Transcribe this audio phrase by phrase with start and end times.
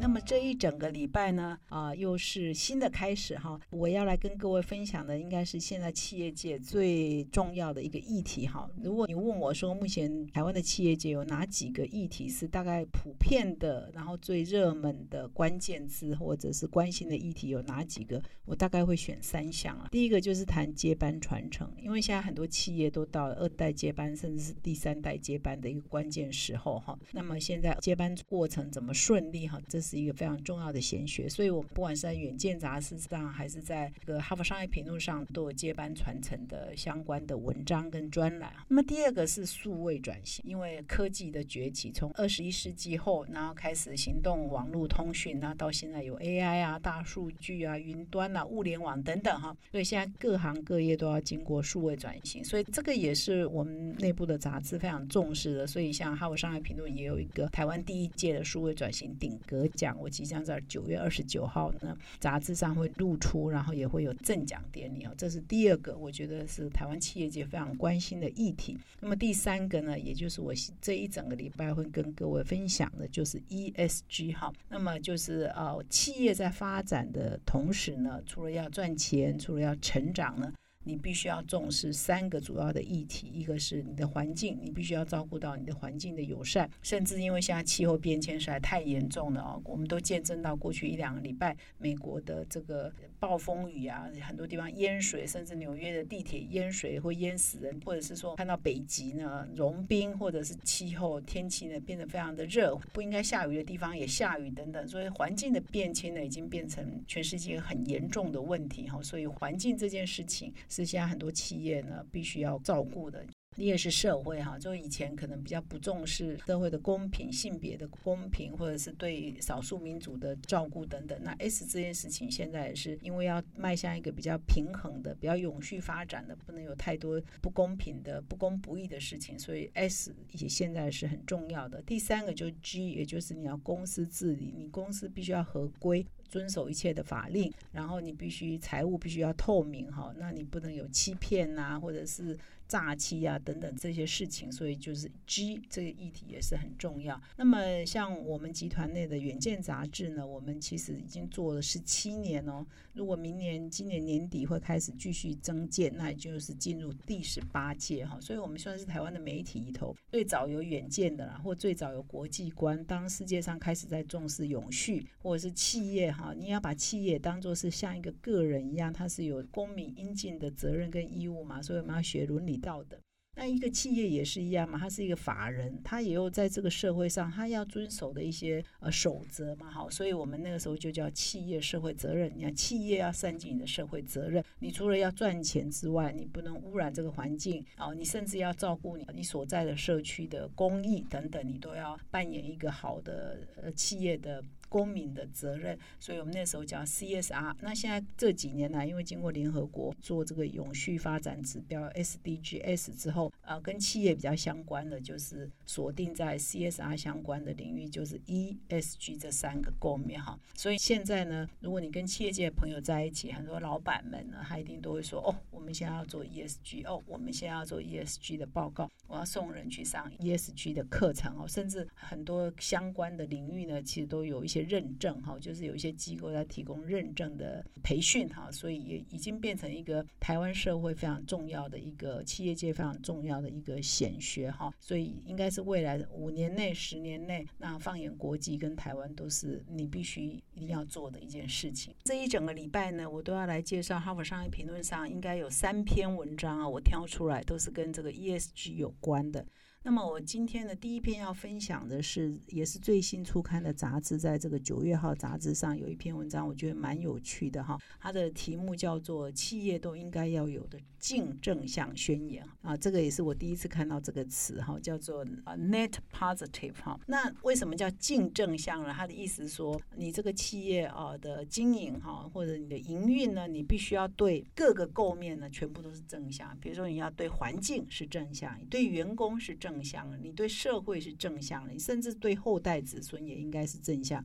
[0.00, 3.58] 那么这一整个礼拜呢，啊，又是新的开始哈。
[3.70, 8.68] 我要来跟各位分享的，应该是现在企业界最重要的一个议题哈。
[8.82, 18.22] 如果你问我说，目前台湾的企业界有哪几个议题是大概普遍的，然后最热门的关键字或者是关心的议题有哪几个？
[18.44, 19.88] 我大概会选三项啊。
[19.90, 26.98] 第一个就是谈接班传承，因为现在很多企业都到了二代接班，甚至是第三代接班的一个关键时候哈。
[27.12, 29.58] 那么现在接班过程怎么顺利哈？
[29.66, 38.52] 这是一个非常重要的显学，所以我们不管是在《远见》杂志上，还是在这个《哈佛商业评论》上，都有接班传承的相关的文章跟专栏。
[38.68, 55.66] 那么第二个是数位转型，因为科技的崛起，从二十一世纪后，然后开始行动网络通讯，那到现在有 AI 啊、大数据啊、云端啊、物联网等等哈，所以现在各行各业都要经过数位转型，所以这个也是我们内部的杂志非常重视的。
[55.66, 60.08] 所以像《哈佛商业评论》也有一个台湾第一届的数位转型顶格奖，我。
[60.14, 65.12] 即将在九月二十九号呢，杂志上会露出，然后也会有赠奖典礼啊。
[65.18, 68.78] 这是第二个，我觉得是台湾企业界非常关心的议题。
[69.00, 74.52] 那么第三个呢，也就是我这一整个礼拜会跟各位分享的，就是 ESG 哈。
[74.68, 80.52] 那么就是呃，企业在发展的同时呢，除了要赚钱，除了要成长呢。
[80.84, 92.92] 你必须要重视三个主要的议题，一个是你的环境，你必须要照顾到你的环境的友善，甚至因为现在气候变迁实在太严重了啊，我们都见证到过去一两个礼拜美国的这个
[93.24, 110.52] 暴风雨啊，很多地方淹水，甚至纽约的地铁淹水会淹死人，或者是说看到北极呢融冰，或者是气候天气呢变得非常的热，不应该下雨的地方也下雨等等，所以环境的变迁呢已经变成全世界很严重的问题哈，所以环境这件事情。
[110.68, 113.24] 是现在很多企业呢必须要照顾的。
[113.56, 121.18] 你也是社会哈，就以前可能比较不重视社会的公平、性别的公平，或者是对少数民族的照顾等等。
[121.22, 131.80] 那 S 这件事情现在也是因为要迈向一个比较平衡的、比较永续发展的，不能有太多不公平的、不公不义的事情，所以 S 也现在是很重要的。
[131.82, 136.04] 第三个就是 G，也就是你要公司治理，你公司必须要合规，
[136.34, 142.36] 遵守一切的法令，然后你必须财务必须要透明哈，那你不能有欺骗呐，或者是
[142.66, 143.38] 诈欺啊。
[143.38, 147.20] 等等这些事情，所以就是 G 这个议题也是很重要。
[147.36, 152.66] 那么像我们集团内的远见杂志呢，我们其实已经做了十七年哦。
[152.94, 158.18] 如果明年今年年底会开始继续增建，那也就是进入第十八届哈。
[158.20, 162.82] 所以我们算是台湾的媒体里头最早有远见的啦，或最早有国际观。
[162.84, 171.60] 当世界上开始在重视永续，或者是企业哈，你要把企业当做是像一个个人一样，它是有公民应尽的责任跟义务嘛。
[171.60, 172.96] 所以我们要学伦理道德。
[173.36, 182.32] 那一个企业也是一样嘛，它是一个法人，它也有在这个社会上，它要遵守的一些呃守则嘛，好，所以我们那个时候就叫企业社会责任。
[182.36, 194.40] 你看，企业要善尽你的社会责任，你除了要赚钱之外，你不能污染这个环境啊，你甚至要照顾你你所在的社区的公益等等，你都要扮演一个好的呃企业的。
[194.74, 197.54] 公民的责任，所以我们那时候叫 CSR。
[197.60, 210.36] 那现在这几年来，因为经过联合国做这个永续发展指标 SDGs 之后，呃，跟企业比较相关的就是锁定在 CSR 相关的领域，就是 ESG 这三个构面哈。
[210.56, 221.46] 所以现在呢，如果你跟企业界朋友在一起，很多老板们呢，他一定都会说：哦，我们现在要做 ESG，哦，我们现在要做 ESG 的报告，我要送人去上 ESG 的课程哦。
[221.46, 224.63] 甚至很多相关的领域呢，其实都有一些。
[224.64, 240.24] 认证哈，就是有一些机构在提供认证的培训哈，所以也已经变成一个台湾社会非常重要的一个企业界非常重要的一个显学哈，所以应该是未来五年内、十年内，那放眼国际跟台湾都是你必须
[240.54, 241.94] 一定要做的一件事情。
[242.04, 249.46] 这一整个礼拜呢，我都要来介绍《哈佛商业评论》上应该有三篇文章啊，我挑出来都是跟这个 ESG 有关的。
[249.86, 257.78] 那么我今天的第一篇要分享的是，也是最新出刊的杂志，在这个九月号杂志上有一篇文章，我觉得蛮有趣的哈。
[258.00, 266.98] 它的题目叫做《企业都应该要有的净正向宣言》啊，这个也是我第一次看到这个词哈，叫做 net positive 哈。
[267.06, 268.90] 那为什么叫净正向呢？
[268.90, 276.56] 它的意思是说，你这个企业啊的经营哈，或者你的营运呢，你必须要对各个构面呢全部都是正向。
[276.58, 279.73] 比如说你要对环境是正向，对员工是正。
[279.74, 284.24] 正向，你对社会是正向的，你甚至对后代子孙也应该是正向。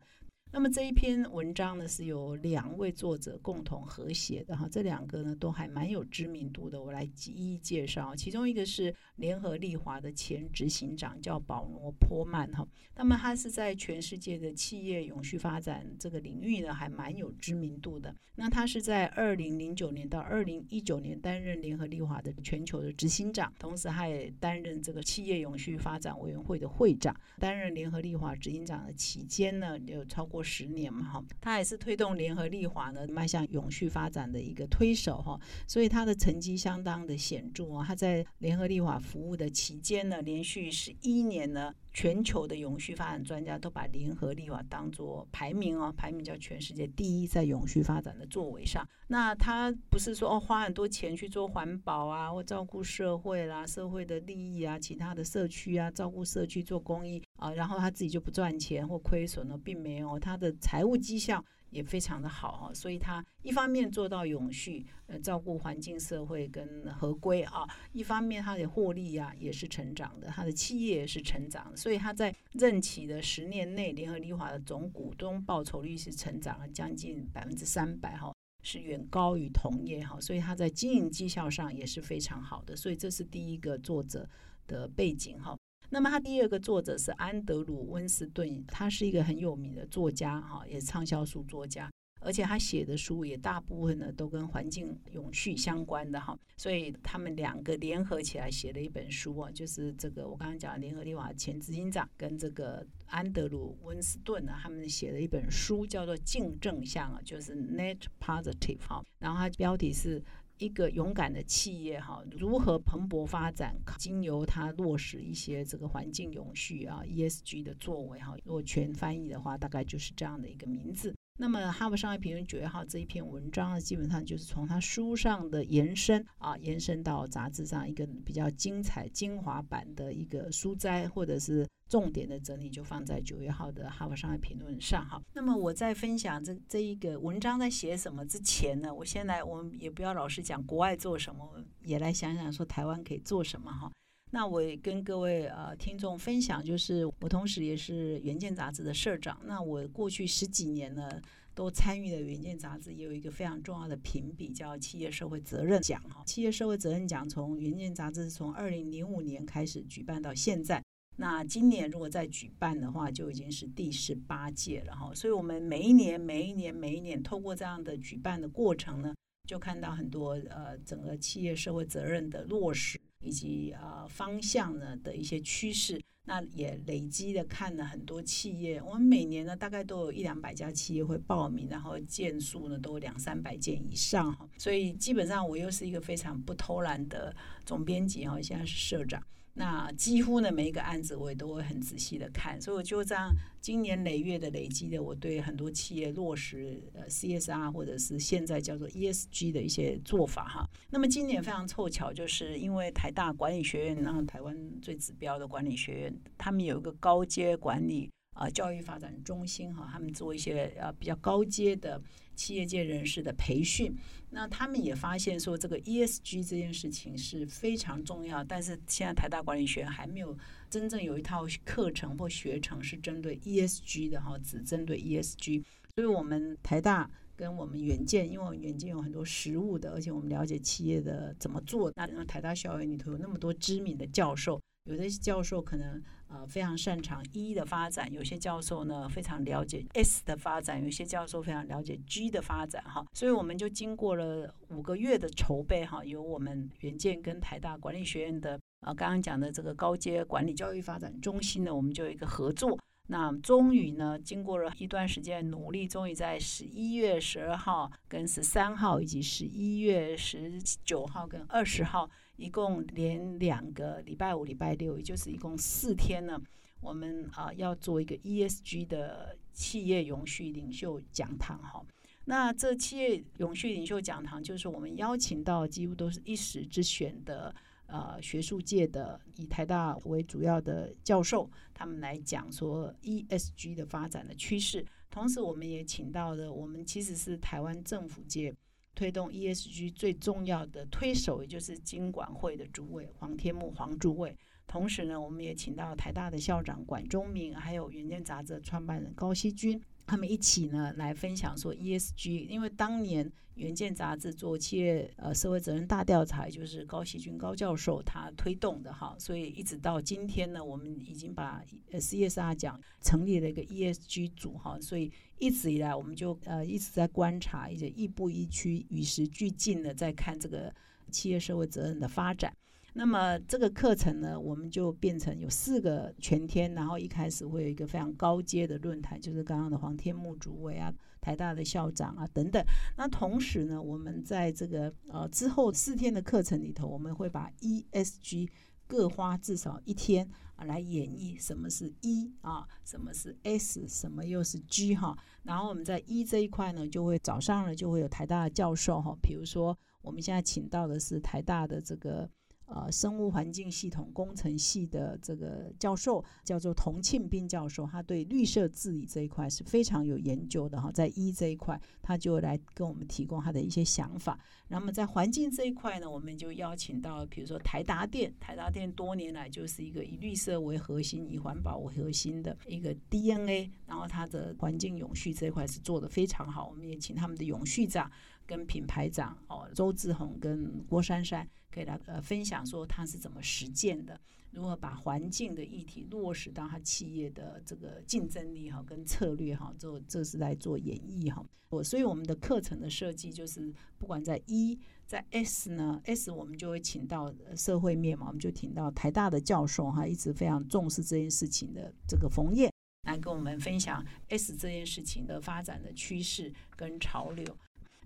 [0.52, 8.16] 那么这一篇文章呢，是由两位作者共同合写的哈，这两个呢都还蛮有知名度的，我来一一介绍。
[8.16, 18.14] 其中一个是联合利华的前执行长，叫保罗·坡曼哈，那么他是在全世界的企业永续发展这个领域呢，还蛮有知名度的。
[18.36, 27.16] 那他是在二零零九年到二零一九年担任联合利华的全球的执行长，同时他也担任这个企业永续发展委员会的会长。
[27.38, 37.84] 担任联合利华执行长的期间呢，有超过十年嘛哈，他也是推动联合利华呢迈向永续发展的一个推手哈，所以他的成绩相当的显著哦。
[37.86, 41.74] 他在联合利华服务的期间呢，连续十一年呢。
[41.92, 48.88] 全球的永续发展专家都把联合利华当做排名哦，排名叫全世界第一，在永续发展的作为上。
[49.08, 61.44] 那他不是说哦，花很多钱去做环保啊，或照顾社会啦、社会的利益啊、其他的社区啊，照顾社区做公益啊，然后他自己就不赚钱或亏损了，并没有他的财务绩效。
[61.70, 78.34] 也非常的好哈，所以他一方面做到永续，呃，照顾环境、社会跟合规啊，一方面他的获利呀也是成长的，他的企业也是成长，所以他在任期的十年内，联合利华的总股东报酬率是成长了将近百分之三百哈，
[78.64, 84.28] 是远高于同业哈，所以他在经营绩效上也是非常好的，所以这是第一个作者
[84.66, 85.56] 的背景哈。
[85.92, 91.92] 那么他第二个作者是安德鲁温斯顿，他是一个很有名的作家哈，也是畅销书作家，
[92.22, 110.24] 而且他写的书也大部分呢都跟环境永续相关的哈，所以他们两个联合起来写了一本书啊，就是这个我刚刚讲联合利华前执行长跟这个安德鲁温斯顿呢，他们写了一本书叫做净正向啊，就是 Net Positive 哈，然后它标题是。
[110.60, 113.76] 一个勇敢的企业哈，如何蓬勃发展？
[113.98, 121.16] 经由它落实一些这个环境永续啊 ESG 的作为哈，如果全翻译的话，大概就是这样的一个名字。
[121.42, 135.22] 那么《哈佛商业评论》九月号这一篇文章呢，基本上就是从他书上的延伸啊，延伸到杂志上一个比较精彩精华版的一个书摘，或者是重点的整理，就放在九月号的《哈佛商业评论》上哈。
[135.32, 143.90] 那么我在分享这这一个文章在写什么之前呢，我先来，我们也不要老是讲国外做什么，也来想想说台湾可以做什么哈。
[144.32, 149.40] 那我也跟各位呃听众分享，就是我同时也是《原件》杂志的社长。
[149.46, 151.10] 那我过去十几年呢，
[151.56, 156.24] 都参与了《原件》杂志，也有一个非常重要的评比，叫企业社会责任奖哈。
[156.26, 160.84] 企业社会责任奖从《原件》杂志从二零零五年开始举办到现在，
[161.16, 165.12] 那今年如果再举办的话，就已经是第十八届了哈。
[165.16, 169.16] 所以我们每一年、每一年、每一年，透过这样的举办的过程呢，
[169.48, 173.02] 就看到很多呃整个企业社会责任的落实。
[173.22, 178.82] 以及呃方向呢的一些趋势，那也累积的看了很多企业。
[178.82, 184.48] 我们每年呢大概都有一两百家企业会报名，然后件数呢都两三百件以上哈。
[184.58, 187.36] 所以基本上我又是一个非常不偷懒的
[187.66, 189.22] 总编辑哈，现在是社长。
[189.60, 193.30] 那几乎呢每一个案子我也都会很仔细的看，所以我就这样
[193.60, 200.66] 经年累月的累积的，我对很多企业落实呃 CSR 或者是现在叫做 ESG 的一些做法哈。
[200.90, 212.02] 那么今年非常凑巧，就是因为台大管理学院，然后台湾最指标的管理学院，他们有一个高阶管理啊教育发展中心哈，他们做一些呃比较高阶的。
[212.40, 213.94] 企业界人士的培训，
[214.30, 218.42] 那他们也发现说，这个 ESG 这件事情是非常重要。
[218.42, 220.38] 但是现在台大管理学还没有
[220.70, 225.62] 真正有一套课程或学程是针对 ESG 的哈，只针对 ESG。
[225.96, 231.92] 所以，我们台大跟我们远见，因为远见有很多实务的，而且我们了解企业的怎么做。
[231.98, 234.58] 那台大校园里头有那么多知名的教授。
[234.86, 252.80] 有的教授可能呃非常擅长 E 的发展，有些教授呢非常了解 S 的发展，有些教授非常了解 G 的发展哈，所以我们就经过了五个月的筹备哈，由我们援建跟台大管理学院的呃刚刚讲的这个高阶管理教育发展中心呢，我们就有一个合作，
[253.12, 262.10] 那终于呢经过了一段时间努力，终于在十一月十二号跟十三号以及十一月十九号跟二十号。
[262.38, 266.42] 一共连两个礼拜五、礼拜六，也就是一共四天呢。
[266.80, 271.86] 我们啊要做一个 ESG 的企业永续领袖讲堂哈。
[272.24, 277.54] 那这企业永续领袖讲堂，就是我们邀请到几乎都是一时之选的
[277.90, 284.86] 呃学术界的以台大为主要的教授，他们来讲说 ESG 的发展的趋势。
[285.10, 288.56] 同时，我们也请到了我们其实是台湾政府界。
[288.96, 294.36] 推动 ESG 最重要的推手，也就是经管会的主委黄天木黄主委，
[294.70, 302.48] 同时呢，我们也请到台大的校长管中明，还有《远见》杂志创办人高希军，他们一起呢来分享说 ESG。
[302.48, 320.72] 因为当年《远见》杂志做企业呃社会责任大调查，就是高希军高教授他推动的哈，所以一直到今天呢，我们已经把呃 CSR 奖成立了一个 ESG 组哈，所以一直以来我们就呃一直在观察，一直亦步亦趋、与时俱进的在看这个
[321.10, 322.54] 企业社会责任的发展。
[322.94, 330.92] 那么这个课程呢，我们就变成有四个全天，然后一开始会有一个非常高阶的论坛，就是刚刚的黄天木主委啊、
[331.22, 332.64] 台大的校长啊等等。
[332.98, 338.50] 那同时呢，我们在这个呃之后四天的课程里头，我们会把 ESG
[338.88, 345.16] 各花至少一天啊来演绎什么是 E 啊，什么是 S，什么又是 G 哈。
[345.44, 352.28] 然后我们在 E 这一块呢，就会早上呢就会有台大的教授哈，比如说我们现在请到的是台大的这个。
[352.70, 360.92] 呃，生物环境系统工程系的这个教授叫做童庆斌教授，他对绿色治理这一块是非常有研究的哈。
[360.92, 364.38] 在一这一块，他就来跟我们提供他的一些想法。
[364.68, 376.68] 那么在环境这一块呢，我们就邀请到，比如说台达电，台达电多年来就是一个以绿色为核心、以环保为核心的一个 DNA，然后它的环境永续这一块是做的非常好。
[376.68, 378.12] 我们也请他们的永续长
[378.50, 381.48] 跟品牌长哦，周志宏跟郭珊珊。
[381.72, 391.46] 可以来呃分享说他是怎么实践的，如何把环境的议题落实到他企业的这个竞争力哈跟策略哈，做这是在做演绎哈。
[391.70, 402.74] 我所以我们的课程的设计就是不管在一在 S 呢 S 我们就会请到社会面嘛，我们就请到台大的教授哈，一直非常重视这件事情的这个冯燕
[403.08, 407.46] 来跟我们分享 S 这件事情的发展的趋势跟潮流。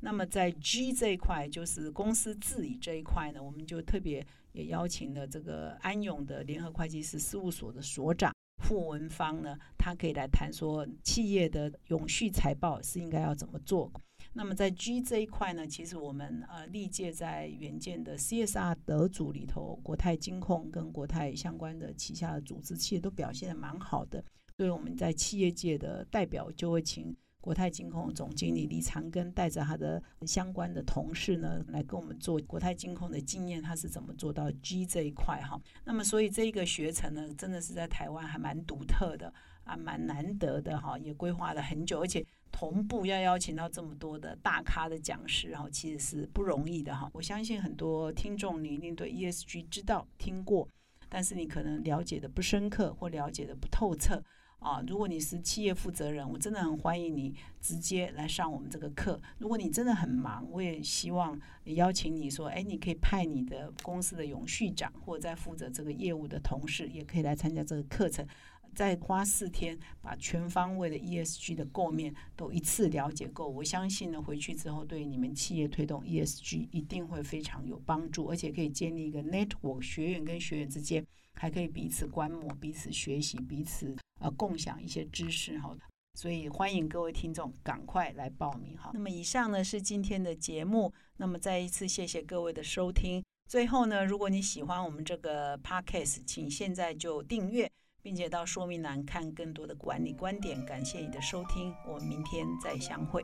[0.06, 13.90] 那么在 G 这一块，就是公司治理这一块呢，我们就特别也邀请了这个安永的联合会计师事务所的所长傅文芳呢，他可以来谈说企业的永续财报是应该要怎么做。
[14.34, 24.22] 那么在 G 这一块呢，其实我们呃历届在原件的 CSR 得主里头，国泰金控跟国泰相关的旗下的组织企业都表现的蛮好的，
[24.58, 27.16] 所以我们在企业界的代表就会请。
[27.44, 35.60] 国泰金控总经理李长根带着他的相关的同事呢，来跟我们做国泰金控的经验，他是怎么做到 G 这一块哈？
[35.84, 39.34] 那么，所以这个学程呢，真的是在台湾还蛮独特的
[39.66, 47.10] 啊，蛮难得的哈，也规划了很久，而且同步要邀请到这么多的大咖的讲师哈，其实是不容易的哈。
[47.12, 50.66] 我相信很多听众你一定对 ESG 知道听过，
[51.10, 54.24] 但是你可能了解的不深刻或了解的不透彻。
[54.64, 59.22] 啊，如果你是企业负责人，我真的很欢迎你直接来上我们这个课。
[59.38, 68.26] 如果你真的很忙，我也希望邀请你说，哎，你可以派你的公司的永续长或者在负责这个业务的同事，也可以来参加这个课程。
[68.74, 85.78] 再花四天把全方位的 ESG 的构面都一次了解够，我相信呢，回去之后对你们企业推动 ESG 一定会非常有帮助，而且可以建立一个 network，学员跟学员之间还可以彼此观摩、彼此学习、彼此呃共享一些知识哈。
[86.16, 88.90] 所以欢迎各位听众赶快来报名哈。
[88.94, 93.24] 那么以上呢是今天的节目，那么再一次谢谢各位的收听。
[93.48, 97.70] 最后呢，如果你喜欢我们这个 podcast，请现在就订阅。
[98.04, 100.64] 并且到说明栏看更多的管理观点。
[100.66, 103.24] 感谢你的收听，我们明天再相会。